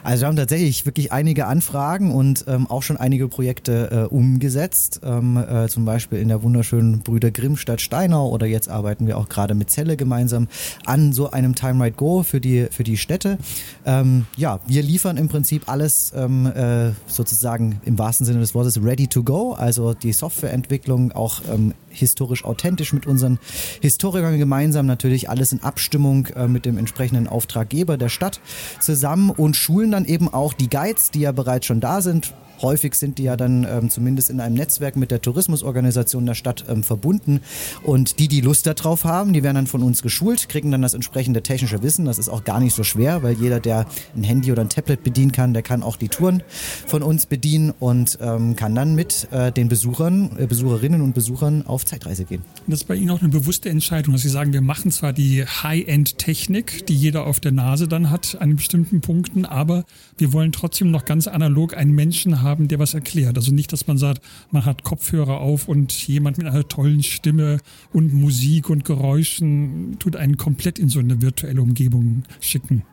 Also 0.07 0.23
wir 0.23 0.29
haben 0.29 0.37
tatsächlich 0.37 0.87
wirklich 0.87 1.11
einige 1.11 1.49
Anfragen 1.49 2.13
und 2.13 2.45
ähm, 2.47 2.69
auch 2.69 2.85
schon 2.85 2.97
einige 2.97 3.27
Projekte 3.27 4.07
äh, 4.09 4.15
umgesetzt. 4.15 5.01
Ähm, 5.03 5.37
äh, 5.37 5.67
zum 5.67 5.85
Beispiel 5.85 6.21
in 6.21 6.29
der 6.29 6.45
wunderschönen 6.45 7.01
Brüder 7.01 7.33
Grimm 7.33 7.57
Stadt 7.57 7.81
Steinau 7.81 8.29
oder 8.29 8.47
jetzt 8.47 8.69
arbeiten 8.69 9.09
wir 9.09 9.19
auch 9.19 9.29
gerade 9.29 9.57
mit 9.57 9.69
Zelle 9.69 9.97
gemeinsam 9.97 10.47
an 10.85 11.13
so 11.13 11.33
einem 11.33 11.57
Time 11.57 11.83
Right 11.83 11.97
Go 11.97 12.23
für 12.23 12.41
die, 12.41 12.69
für 12.71 12.85
die 12.85 12.99
Städte. 12.99 13.39
Ähm, 13.85 14.27
ja, 14.37 14.61
wir 14.69 14.85
liefern 14.85 15.17
im 15.17 15.29
Prinzip 15.29 15.69
alles 15.69 16.13
ähm, 16.15 16.47
äh, 16.47 16.93
sozusagen 17.09 17.81
im 17.85 17.99
wahrsten 17.99 18.27
Sinne 18.27 18.39
des 18.39 18.55
Wortes 18.55 18.81
ready 18.81 19.09
to 19.09 19.25
go, 19.25 19.55
also 19.55 19.93
die 19.93 20.13
Softwareentwicklung 20.13 21.11
auch 21.11 21.43
ähm, 21.53 21.75
historisch 21.97 22.45
authentisch 22.45 22.93
mit 22.93 23.07
unseren 23.07 23.39
Historikern 23.81 24.39
gemeinsam, 24.39 24.87
natürlich 24.87 25.29
alles 25.31 25.53
in 25.53 25.63
Abstimmung 25.63 26.27
äh, 26.27 26.47
mit 26.47 26.65
dem 26.65 26.79
entsprechenden 26.79 27.27
Auftraggeber 27.27 27.97
der 27.97 28.09
Stadt 28.09 28.41
zusammen 28.81 29.31
und 29.31 29.57
schulen 29.57 29.91
dann 29.97 30.05
eben 30.05 30.33
auch 30.33 30.53
die 30.53 30.69
Guides, 30.69 31.11
die 31.11 31.21
ja 31.21 31.33
bereits 31.33 31.67
schon 31.67 31.81
da 31.81 32.01
sind, 32.01 32.35
Häufig 32.63 32.95
sind 32.95 33.19
die 33.19 33.25
ja 33.25 33.37
dann 33.37 33.67
ähm, 33.69 33.91
zumindest 33.91 34.31
in 34.31 34.41
einem 34.41 34.55
Netzwerk 34.55 34.97
mit 34.97 35.11
der 35.11 35.21
Tourismusorganisation 35.21 36.25
der 36.25 36.35
Stadt 36.35 36.65
ähm, 36.69 36.83
verbunden. 36.83 37.41
Und 37.83 38.19
die, 38.19 38.29
die 38.29 38.41
Lust 38.41 38.67
darauf 38.67 39.05
haben, 39.05 39.33
die 39.33 39.43
werden 39.43 39.57
dann 39.57 39.67
von 39.67 39.83
uns 39.83 40.03
geschult, 40.03 40.49
kriegen 40.49 40.71
dann 40.71 40.83
das 40.83 40.95
entsprechende 40.95 41.43
technische 41.43 41.83
Wissen. 41.83 42.07
Das 42.07 42.19
ist 42.19 42.29
auch 42.29 42.45
gar 42.45 42.61
nicht 42.61 42.75
so 42.75 42.83
schwer, 42.83 43.23
weil 43.23 43.35
jeder, 43.35 43.61
der 43.61 43.87
ein 44.17 44.23
Handy 44.23 44.53
oder 44.53 44.63
ein 44.63 44.69
Tablet 44.69 45.03
bedienen 45.03 45.33
kann, 45.33 45.53
der 45.53 45.63
kann 45.63 45.83
auch 45.83 45.97
die 45.97 46.09
Touren 46.09 46.43
von 46.87 47.03
uns 47.03 47.27
bedienen 47.27 47.75
und 47.79 48.19
ähm, 48.21 48.57
kann 48.57 48.75
dann 48.75 48.95
mit 48.95 49.29
äh, 49.33 49.53
den 49.53 49.69
Besuchern, 49.69 50.31
äh, 50.39 50.47
Besucherinnen 50.47 51.03
und 51.03 51.15
Besuchern 51.15 51.67
auf 51.67 51.85
Zeitreise 51.85 52.25
gehen. 52.25 52.43
Das 52.67 52.81
ist 52.81 52.89
bei 52.89 52.95
Ihnen 52.95 53.11
auch 53.11 53.21
eine 53.21 53.29
bewusste 53.29 53.69
Entscheidung, 53.69 54.15
dass 54.15 54.23
Sie 54.23 54.29
sagen, 54.29 54.53
wir 54.53 54.63
machen 54.63 54.91
zwar 54.91 55.13
die 55.13 55.45
High-End-Technik, 55.45 56.87
die 56.87 56.95
jeder 56.95 57.27
auf 57.27 57.41
der 57.41 57.53
Nase 57.53 57.87
dann 57.87 58.11
hat 58.11 58.39
an 58.41 58.57
bestimmten 58.57 59.01
Punkten, 59.01 59.45
aber 59.45 59.76
wir 60.17 60.33
wollen 60.33 60.53
trotzdem 60.53 60.91
noch 60.91 61.05
ganz 61.05 61.27
analog 61.27 61.77
einen 61.77 61.93
Menschen 61.93 62.43
haben, 62.43 62.47
haben, 62.47 62.69
der 62.69 62.79
was 62.79 62.95
erklärt. 62.95 63.37
Also 63.37 63.53
nicht, 63.53 63.73
dass 63.73 63.87
man 63.87 63.99
sagt, 63.99 64.23
man 64.51 64.65
hat 64.65 64.83
Kopfhörer 64.83 65.41
auf 65.41 65.69
und 65.69 65.93
jemand 66.07 66.39
mit 66.39 66.47
einer 66.47 66.67
tollen 66.67 67.03
Stimme 67.03 67.59
und 67.93 68.15
Musik 68.15 68.71
und 68.71 68.85
Geräuschen 68.85 69.97
tut 69.99 70.17
einen 70.17 70.37
komplett 70.37 70.79
in 70.79 70.89
so 70.89 71.01
eine 71.01 71.21
virtuelle 71.21 71.61
Umgebung 71.61 72.23
schicken. 72.41 72.85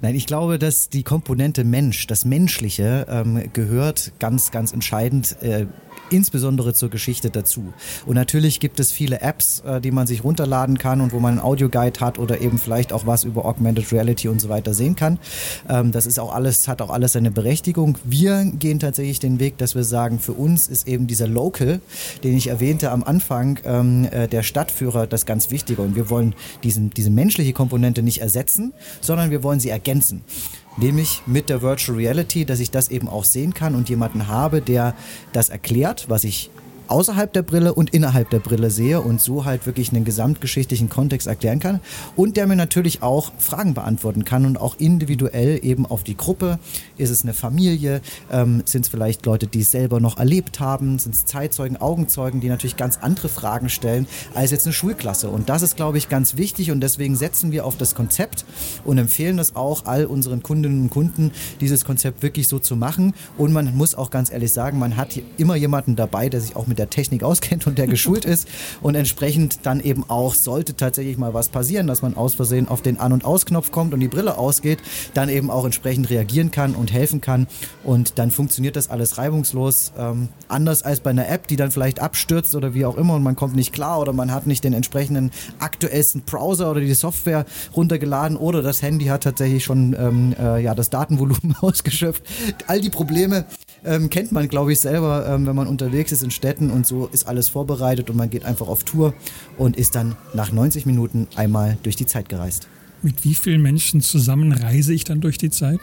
Nein, 0.00 0.14
ich 0.14 0.26
glaube, 0.26 0.58
dass 0.58 0.88
die 0.88 1.02
Komponente 1.02 1.64
Mensch, 1.64 2.06
das 2.06 2.24
Menschliche, 2.24 3.06
ähm, 3.08 3.50
gehört 3.52 4.12
ganz, 4.18 4.50
ganz 4.50 4.72
entscheidend 4.72 5.36
äh, 5.42 5.66
insbesondere 6.10 6.74
zur 6.74 6.90
Geschichte 6.90 7.30
dazu. 7.30 7.72
Und 8.06 8.14
natürlich 8.16 8.60
gibt 8.60 8.80
es 8.80 8.92
viele 8.92 9.20
Apps, 9.20 9.60
äh, 9.60 9.80
die 9.80 9.90
man 9.90 10.06
sich 10.06 10.24
runterladen 10.24 10.76
kann 10.76 11.00
und 11.00 11.12
wo 11.12 11.20
man 11.20 11.32
einen 11.32 11.40
Audioguide 11.40 12.00
hat 12.00 12.18
oder 12.18 12.40
eben 12.40 12.58
vielleicht 12.58 12.92
auch 12.92 13.06
was 13.06 13.24
über 13.24 13.44
Augmented 13.44 13.92
Reality 13.92 14.28
und 14.28 14.40
so 14.40 14.48
weiter 14.48 14.74
sehen 14.74 14.96
kann. 14.96 15.18
Ähm, 15.68 15.92
das 15.92 16.06
ist 16.06 16.18
auch 16.18 16.34
alles, 16.34 16.68
hat 16.68 16.82
auch 16.82 16.90
alles 16.90 17.12
seine 17.12 17.30
Berechtigung. 17.30 17.98
Wir 18.04 18.44
gehen 18.44 18.78
tatsächlich 18.78 19.20
den 19.20 19.40
Weg, 19.40 19.58
dass 19.58 19.74
wir 19.74 19.84
sagen, 19.84 20.18
für 20.18 20.32
uns 20.32 20.68
ist 20.68 20.86
eben 20.86 21.06
dieser 21.06 21.28
Local, 21.28 21.80
den 22.24 22.36
ich 22.36 22.48
erwähnte 22.48 22.90
am 22.90 23.02
Anfang, 23.02 23.58
ähm, 23.64 24.08
äh, 24.10 24.28
der 24.28 24.42
Stadtführer, 24.42 25.06
das 25.06 25.24
ganz 25.24 25.50
Wichtige. 25.50 25.82
Und 25.82 25.96
wir 25.96 26.10
wollen 26.10 26.34
diesen, 26.62 26.90
diese 26.90 27.10
menschliche 27.10 27.52
Komponente 27.52 28.02
nicht 28.02 28.20
ersetzen, 28.20 28.72
sondern 29.00 29.30
wir 29.30 29.42
wollen 29.42 29.60
sie 29.60 29.70
ergänzen 29.70 29.81
nämlich 30.76 31.22
mit 31.26 31.48
der 31.48 31.62
Virtual 31.62 31.96
Reality, 31.96 32.44
dass 32.44 32.60
ich 32.60 32.70
das 32.70 32.88
eben 32.88 33.08
auch 33.08 33.24
sehen 33.24 33.54
kann 33.54 33.74
und 33.74 33.88
jemanden 33.88 34.28
habe, 34.28 34.62
der 34.62 34.94
das 35.32 35.48
erklärt, 35.48 36.06
was 36.08 36.24
ich 36.24 36.50
außerhalb 36.88 37.32
der 37.32 37.42
Brille 37.42 37.74
und 37.74 37.90
innerhalb 37.90 38.30
der 38.30 38.40
Brille 38.40 38.70
sehe 38.70 39.00
und 39.00 39.20
so 39.20 39.44
halt 39.44 39.66
wirklich 39.66 39.92
einen 39.92 40.04
gesamtgeschichtlichen 40.04 40.88
Kontext 40.88 41.26
erklären 41.26 41.60
kann 41.60 41.80
und 42.16 42.36
der 42.36 42.46
mir 42.46 42.56
natürlich 42.56 43.02
auch 43.02 43.32
Fragen 43.38 43.74
beantworten 43.74 44.24
kann 44.24 44.46
und 44.46 44.60
auch 44.60 44.76
individuell 44.78 45.60
eben 45.62 45.86
auf 45.86 46.04
die 46.04 46.16
Gruppe. 46.16 46.58
Ist 46.96 47.10
es 47.10 47.22
eine 47.22 47.34
Familie? 47.34 48.00
Ähm, 48.30 48.62
sind 48.64 48.82
es 48.82 48.88
vielleicht 48.88 49.26
Leute, 49.26 49.46
die 49.46 49.60
es 49.60 49.70
selber 49.70 50.00
noch 50.00 50.18
erlebt 50.18 50.60
haben? 50.60 50.98
Sind 50.98 51.14
es 51.14 51.24
Zeitzeugen, 51.24 51.76
Augenzeugen, 51.76 52.40
die 52.40 52.48
natürlich 52.48 52.76
ganz 52.76 52.98
andere 53.00 53.28
Fragen 53.28 53.68
stellen 53.68 54.06
als 54.34 54.50
jetzt 54.50 54.66
eine 54.66 54.72
Schulklasse? 54.72 55.28
Und 55.28 55.48
das 55.48 55.62
ist, 55.62 55.76
glaube 55.76 55.98
ich, 55.98 56.08
ganz 56.08 56.36
wichtig 56.36 56.70
und 56.70 56.80
deswegen 56.80 57.16
setzen 57.16 57.52
wir 57.52 57.66
auf 57.66 57.76
das 57.76 57.94
Konzept 57.94 58.44
und 58.84 58.98
empfehlen 58.98 59.36
das 59.36 59.56
auch 59.56 59.86
all 59.86 60.06
unseren 60.06 60.42
Kundinnen 60.42 60.82
und 60.82 60.90
Kunden, 60.90 61.32
dieses 61.60 61.84
Konzept 61.84 62.22
wirklich 62.22 62.48
so 62.48 62.58
zu 62.58 62.76
machen. 62.76 63.14
Und 63.38 63.52
man 63.52 63.76
muss 63.76 63.94
auch 63.94 64.10
ganz 64.10 64.30
ehrlich 64.30 64.52
sagen, 64.52 64.78
man 64.78 64.96
hat 64.96 65.18
immer 65.38 65.56
jemanden 65.56 65.96
dabei, 65.96 66.28
der 66.28 66.40
sich 66.40 66.56
auch 66.56 66.66
mit 66.66 66.71
der 66.78 66.90
Technik 66.90 67.22
auskennt 67.22 67.66
und 67.66 67.78
der 67.78 67.86
geschult 67.86 68.24
ist 68.24 68.48
und 68.80 68.94
entsprechend 68.94 69.60
dann 69.64 69.80
eben 69.80 70.04
auch, 70.08 70.34
sollte 70.34 70.74
tatsächlich 70.76 71.18
mal 71.18 71.34
was 71.34 71.48
passieren, 71.48 71.86
dass 71.86 72.02
man 72.02 72.16
aus 72.16 72.34
Versehen 72.34 72.68
auf 72.68 72.82
den 72.82 72.98
An- 72.98 73.12
und 73.12 73.24
Ausknopf 73.24 73.70
kommt 73.70 73.94
und 73.94 74.00
die 74.00 74.08
Brille 74.08 74.38
ausgeht, 74.38 74.78
dann 75.14 75.28
eben 75.28 75.50
auch 75.50 75.64
entsprechend 75.64 76.10
reagieren 76.10 76.50
kann 76.50 76.74
und 76.74 76.92
helfen 76.92 77.20
kann 77.20 77.46
und 77.84 78.18
dann 78.18 78.30
funktioniert 78.30 78.76
das 78.76 78.90
alles 78.90 79.18
reibungslos. 79.18 79.92
Ähm, 79.98 80.28
anders 80.48 80.82
als 80.82 81.00
bei 81.00 81.10
einer 81.10 81.28
App, 81.28 81.46
die 81.46 81.56
dann 81.56 81.70
vielleicht 81.70 82.00
abstürzt 82.00 82.54
oder 82.54 82.74
wie 82.74 82.84
auch 82.84 82.96
immer 82.96 83.14
und 83.14 83.22
man 83.22 83.36
kommt 83.36 83.56
nicht 83.56 83.72
klar 83.72 84.00
oder 84.00 84.12
man 84.12 84.32
hat 84.32 84.46
nicht 84.46 84.64
den 84.64 84.72
entsprechenden 84.72 85.30
aktuellsten 85.58 86.22
Browser 86.22 86.70
oder 86.70 86.80
die 86.80 86.94
Software 86.94 87.46
runtergeladen 87.76 88.36
oder 88.36 88.62
das 88.62 88.82
Handy 88.82 89.06
hat 89.06 89.22
tatsächlich 89.22 89.64
schon 89.64 89.94
ähm, 89.98 90.34
äh, 90.38 90.62
ja, 90.62 90.74
das 90.74 90.90
Datenvolumen 90.90 91.56
ausgeschöpft. 91.60 92.22
All 92.66 92.80
die 92.80 92.90
Probleme 92.90 93.44
ähm, 93.84 94.10
kennt 94.10 94.32
man, 94.32 94.48
glaube 94.48 94.72
ich, 94.72 94.80
selber, 94.80 95.26
ähm, 95.26 95.46
wenn 95.46 95.56
man 95.56 95.66
unterwegs 95.66 96.12
ist 96.12 96.22
in 96.22 96.30
Städten 96.30 96.70
und 96.70 96.86
so 96.86 97.06
ist 97.06 97.26
alles 97.26 97.48
vorbereitet 97.48 98.10
und 98.10 98.16
man 98.16 98.30
geht 98.30 98.44
einfach 98.44 98.68
auf 98.68 98.84
Tour 98.84 99.14
und 99.58 99.76
ist 99.76 99.94
dann 99.94 100.16
nach 100.34 100.52
90 100.52 100.86
Minuten 100.86 101.26
einmal 101.36 101.78
durch 101.82 101.96
die 101.96 102.06
Zeit 102.06 102.28
gereist. 102.28 102.68
Mit 103.02 103.24
wie 103.24 103.34
vielen 103.34 103.62
Menschen 103.62 104.00
zusammen 104.00 104.52
reise 104.52 104.94
ich 104.94 105.04
dann 105.04 105.20
durch 105.20 105.38
die 105.38 105.50
Zeit? 105.50 105.80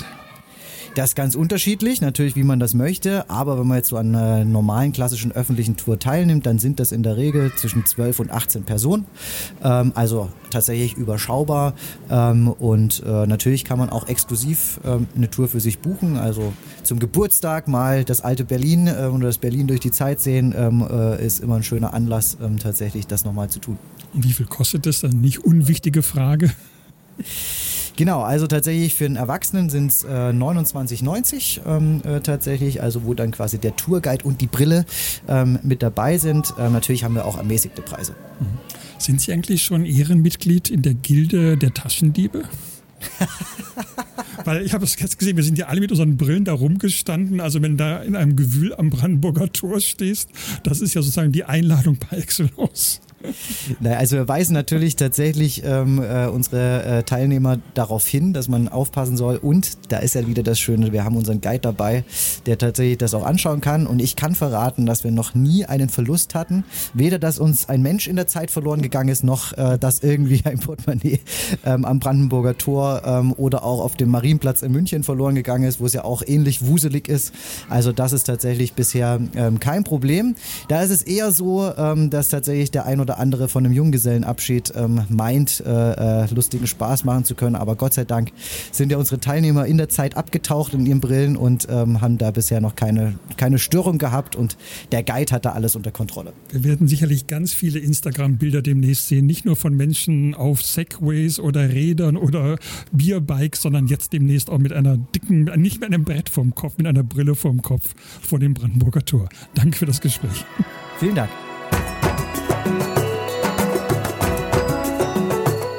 Das 0.95 1.11
ist 1.11 1.15
ganz 1.15 1.35
unterschiedlich, 1.35 2.01
natürlich, 2.01 2.35
wie 2.35 2.43
man 2.43 2.59
das 2.59 2.73
möchte. 2.73 3.29
Aber 3.29 3.59
wenn 3.59 3.67
man 3.67 3.77
jetzt 3.77 3.89
so 3.89 3.97
an 3.97 4.15
einer 4.15 4.43
normalen 4.43 4.91
klassischen 4.91 5.31
öffentlichen 5.31 5.77
Tour 5.77 5.99
teilnimmt, 5.99 6.45
dann 6.45 6.59
sind 6.59 6.79
das 6.79 6.91
in 6.91 7.03
der 7.03 7.15
Regel 7.15 7.53
zwischen 7.55 7.85
12 7.85 8.19
und 8.19 8.31
18 8.31 8.63
Personen. 8.63 9.05
Ähm, 9.63 9.91
also 9.95 10.29
tatsächlich 10.49 10.97
überschaubar. 10.97 11.73
Ähm, 12.09 12.47
und 12.49 13.03
äh, 13.05 13.27
natürlich 13.27 13.65
kann 13.65 13.77
man 13.77 13.89
auch 13.89 14.07
exklusiv 14.07 14.79
ähm, 14.83 15.07
eine 15.15 15.29
Tour 15.29 15.47
für 15.47 15.59
sich 15.59 15.79
buchen. 15.79 16.17
Also 16.17 16.53
zum 16.83 16.99
Geburtstag 16.99 17.67
mal 17.67 18.03
das 18.03 18.21
alte 18.21 18.43
Berlin 18.43 18.87
äh, 18.87 19.09
oder 19.13 19.27
das 19.27 19.37
Berlin 19.37 19.67
durch 19.67 19.79
die 19.79 19.91
Zeit 19.91 20.19
sehen, 20.19 20.53
ähm, 20.57 20.85
äh, 20.89 21.25
ist 21.25 21.39
immer 21.39 21.55
ein 21.55 21.63
schöner 21.63 21.93
Anlass, 21.93 22.37
ähm, 22.41 22.57
tatsächlich 22.57 23.05
das 23.05 23.25
nochmal 23.25 23.49
zu 23.49 23.59
tun. 23.59 23.77
Und 24.13 24.23
wie 24.23 24.33
viel 24.33 24.47
kostet 24.47 24.85
das? 24.85 25.01
Dann 25.01 25.21
nicht 25.21 25.45
unwichtige 25.45 26.01
Frage. 26.01 26.51
Genau, 27.99 28.21
also 28.21 28.47
tatsächlich 28.47 28.95
für 28.95 29.03
einen 29.03 29.17
Erwachsenen 29.17 29.69
sind 29.69 29.91
es 29.91 30.05
äh, 30.05 30.07
29,90 30.07 31.59
ähm, 31.65 32.01
äh, 32.05 32.21
tatsächlich, 32.21 32.81
also 32.81 33.03
wo 33.03 33.13
dann 33.13 33.31
quasi 33.31 33.57
der 33.57 33.75
Tourguide 33.75 34.23
und 34.23 34.39
die 34.39 34.47
Brille 34.47 34.85
ähm, 35.27 35.59
mit 35.63 35.83
dabei 35.83 36.17
sind. 36.17 36.53
Ähm, 36.57 36.71
natürlich 36.71 37.03
haben 37.03 37.15
wir 37.15 37.25
auch 37.25 37.37
ermäßigte 37.37 37.81
Preise. 37.81 38.13
Mhm. 38.39 38.45
Sind 38.99 39.19
Sie 39.19 39.33
eigentlich 39.33 39.63
schon 39.63 39.83
Ehrenmitglied 39.83 40.69
in 40.69 40.81
der 40.81 40.93
Gilde 40.93 41.57
der 41.57 41.73
Taschendiebe? 41.73 42.43
Weil 44.45 44.65
ich 44.65 44.73
habe 44.73 44.85
es 44.85 44.97
jetzt 44.97 45.19
gesehen, 45.19 45.35
wir 45.35 45.43
sind 45.43 45.57
ja 45.57 45.67
alle 45.67 45.81
mit 45.81 45.91
unseren 45.91 46.15
Brillen 46.15 46.45
da 46.45 46.53
rumgestanden. 46.53 47.41
Also 47.41 47.61
wenn 47.61 47.75
da 47.75 48.01
in 48.01 48.15
einem 48.15 48.37
Gewühl 48.37 48.73
am 48.75 48.91
Brandenburger 48.91 49.51
Tor 49.51 49.81
stehst, 49.81 50.29
das 50.63 50.79
ist 50.79 50.93
ja 50.93 51.01
sozusagen 51.01 51.33
die 51.33 51.43
Einladung 51.43 51.97
par 51.97 52.17
excellence. 52.17 53.01
Naja, 53.79 53.97
also 53.97 54.15
wir 54.17 54.27
weisen 54.27 54.53
natürlich 54.53 54.95
tatsächlich 54.95 55.63
ähm, 55.63 56.01
äh, 56.01 56.27
unsere 56.27 56.83
äh, 56.83 57.03
Teilnehmer 57.03 57.59
darauf 57.73 58.07
hin, 58.07 58.33
dass 58.33 58.47
man 58.47 58.67
aufpassen 58.67 59.17
soll. 59.17 59.37
Und 59.37 59.91
da 59.91 59.99
ist 59.99 60.15
ja 60.15 60.27
wieder 60.27 60.43
das 60.43 60.59
Schöne, 60.59 60.91
wir 60.91 61.03
haben 61.03 61.15
unseren 61.15 61.41
Guide 61.41 61.59
dabei, 61.59 62.03
der 62.45 62.57
tatsächlich 62.57 62.97
das 62.97 63.13
auch 63.13 63.25
anschauen 63.25 63.61
kann. 63.61 63.87
Und 63.87 64.01
ich 64.01 64.15
kann 64.15 64.35
verraten, 64.35 64.85
dass 64.85 65.03
wir 65.03 65.11
noch 65.11 65.35
nie 65.35 65.65
einen 65.65 65.89
Verlust 65.89 66.35
hatten. 66.35 66.63
Weder, 66.93 67.19
dass 67.19 67.39
uns 67.39 67.69
ein 67.69 67.81
Mensch 67.81 68.07
in 68.07 68.15
der 68.15 68.27
Zeit 68.27 68.51
verloren 68.51 68.81
gegangen 68.81 69.09
ist, 69.09 69.23
noch 69.23 69.53
äh, 69.57 69.77
dass 69.77 69.99
irgendwie 69.99 70.41
ein 70.45 70.59
Portemonnaie 70.59 71.19
ähm, 71.65 71.85
am 71.85 71.99
Brandenburger 71.99 72.57
Tor 72.57 73.01
ähm, 73.05 73.33
oder 73.33 73.63
auch 73.63 73.81
auf 73.81 73.95
dem 73.95 74.09
Marienplatz 74.09 74.61
in 74.61 74.71
München 74.71 75.03
verloren 75.03 75.35
gegangen 75.35 75.63
ist, 75.63 75.79
wo 75.79 75.85
es 75.85 75.93
ja 75.93 76.03
auch 76.03 76.23
ähnlich 76.25 76.65
wuselig 76.65 77.07
ist. 77.07 77.33
Also 77.69 77.91
das 77.91 78.13
ist 78.13 78.23
tatsächlich 78.25 78.73
bisher 78.73 79.19
ähm, 79.35 79.59
kein 79.59 79.83
Problem. 79.83 80.35
Da 80.67 80.81
ist 80.81 80.89
es 80.89 81.03
eher 81.03 81.31
so, 81.31 81.71
ähm, 81.77 82.09
dass 82.09 82.29
tatsächlich 82.29 82.71
der 82.71 82.85
ein 82.85 82.99
oder 82.99 83.08
oder 83.09 83.17
andere 83.17 83.49
von 83.49 83.65
einem 83.65 83.73
Junggesellenabschied 83.73 84.73
ähm, 84.75 85.01
meint, 85.09 85.63
äh, 85.65 86.23
äh, 86.23 86.33
lustigen 86.33 86.67
Spaß 86.67 87.05
machen 87.05 87.25
zu 87.25 87.33
können. 87.33 87.55
Aber 87.55 87.75
Gott 87.75 87.95
sei 87.95 88.05
Dank 88.05 88.31
sind 88.71 88.91
ja 88.91 88.99
unsere 88.99 89.19
Teilnehmer 89.19 89.65
in 89.65 89.77
der 89.77 89.89
Zeit 89.89 90.15
abgetaucht 90.15 90.75
in 90.75 90.85
ihren 90.85 90.99
Brillen 90.99 91.35
und 91.35 91.67
ähm, 91.71 92.01
haben 92.01 92.19
da 92.19 92.29
bisher 92.29 92.61
noch 92.61 92.75
keine, 92.75 93.15
keine 93.35 93.57
Störung 93.57 93.97
gehabt 93.97 94.35
und 94.35 94.57
der 94.91 95.01
Guide 95.01 95.33
hat 95.33 95.45
da 95.45 95.53
alles 95.53 95.75
unter 95.75 95.89
Kontrolle. 95.89 96.33
Wir 96.51 96.63
werden 96.63 96.87
sicherlich 96.87 97.25
ganz 97.25 97.51
viele 97.51 97.79
Instagram-Bilder 97.79 98.61
demnächst 98.61 99.07
sehen, 99.07 99.25
nicht 99.25 99.43
nur 99.43 99.55
von 99.55 99.75
Menschen 99.75 100.35
auf 100.35 100.61
Segways 100.61 101.39
oder 101.39 101.69
Rädern 101.69 102.15
oder 102.15 102.57
Bierbikes, 102.91 103.63
sondern 103.63 103.87
jetzt 103.87 104.13
demnächst 104.13 104.51
auch 104.51 104.59
mit 104.59 104.71
einer 104.71 104.97
dicken, 104.97 105.45
nicht 105.55 105.81
mit 105.81 105.91
einem 105.91 106.03
Brett 106.03 106.29
vorm 106.29 106.53
Kopf, 106.53 106.77
mit 106.77 106.85
einer 106.85 107.03
Brille 107.03 107.33
vorm 107.33 107.63
Kopf 107.63 107.95
vor 108.21 108.37
dem 108.37 108.53
Brandenburger 108.53 109.03
Tor. 109.03 109.29
Danke 109.55 109.77
für 109.77 109.85
das 109.87 109.99
Gespräch. 109.99 110.45
Vielen 110.99 111.15
Dank. 111.15 111.31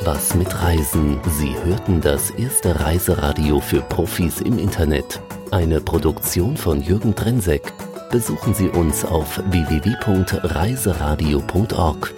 Was 0.02 0.34
mit 0.34 0.62
Reisen? 0.62 1.20
Sie 1.38 1.54
hörten 1.62 2.00
das 2.00 2.30
erste 2.30 2.80
Reiseradio 2.80 3.60
für 3.60 3.82
Profis 3.82 4.40
im 4.40 4.58
Internet. 4.58 5.20
Eine 5.50 5.82
Produktion 5.82 6.56
von 6.56 6.80
Jürgen 6.80 7.14
Drenseck. 7.14 7.70
Besuchen 8.10 8.54
Sie 8.54 8.70
uns 8.70 9.04
auf 9.04 9.38
www.reiseradio.org. 9.50 12.14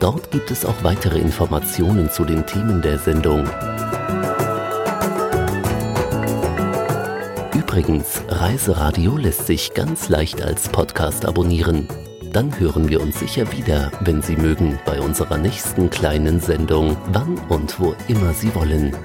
Dort 0.00 0.32
gibt 0.32 0.50
es 0.50 0.64
auch 0.64 0.82
weitere 0.82 1.20
Informationen 1.20 2.10
zu 2.10 2.24
den 2.24 2.44
Themen 2.44 2.82
der 2.82 2.98
Sendung. 2.98 3.48
Übrigens, 7.54 8.24
Reiseradio 8.28 9.16
lässt 9.16 9.46
sich 9.46 9.74
ganz 9.74 10.08
leicht 10.08 10.42
als 10.42 10.68
Podcast 10.68 11.24
abonnieren. 11.24 11.86
Dann 12.32 12.58
hören 12.58 12.88
wir 12.88 13.02
uns 13.02 13.20
sicher 13.20 13.52
wieder, 13.52 13.92
wenn 14.00 14.22
Sie 14.22 14.36
mögen, 14.36 14.78
bei 14.86 14.98
unserer 15.00 15.36
nächsten 15.36 15.90
kleinen 15.90 16.40
Sendung, 16.40 16.96
wann 17.12 17.36
und 17.50 17.78
wo 17.78 17.94
immer 18.08 18.32
Sie 18.32 18.54
wollen. 18.54 18.96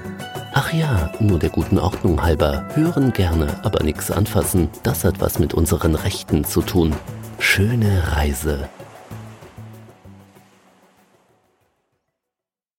Ach 0.54 0.72
ja, 0.72 1.12
nur 1.20 1.38
der 1.38 1.50
guten 1.50 1.78
Ordnung 1.78 2.22
halber, 2.22 2.66
hören 2.74 3.12
gerne, 3.12 3.60
aber 3.64 3.84
nichts 3.84 4.10
anfassen, 4.10 4.70
das 4.82 5.04
hat 5.04 5.20
was 5.20 5.38
mit 5.38 5.52
unseren 5.52 5.94
Rechten 5.94 6.44
zu 6.44 6.62
tun. 6.62 6.94
Schöne 7.38 8.02
Reise. 8.16 8.70